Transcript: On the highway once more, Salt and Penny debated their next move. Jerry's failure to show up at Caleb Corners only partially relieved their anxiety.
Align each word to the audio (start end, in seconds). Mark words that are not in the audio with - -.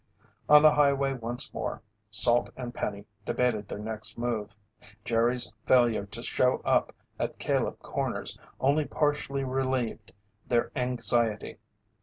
On 0.49 0.63
the 0.63 0.71
highway 0.73 1.13
once 1.13 1.53
more, 1.53 1.83
Salt 2.09 2.49
and 2.57 2.73
Penny 2.73 3.05
debated 3.23 3.67
their 3.67 3.77
next 3.77 4.17
move. 4.17 4.55
Jerry's 5.05 5.53
failure 5.67 6.07
to 6.07 6.23
show 6.23 6.57
up 6.65 6.95
at 7.19 7.37
Caleb 7.37 7.77
Corners 7.83 8.39
only 8.59 8.85
partially 8.85 9.43
relieved 9.43 10.11
their 10.47 10.71
anxiety. 10.75 11.59